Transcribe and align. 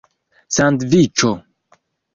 sandviĉo 0.55 1.33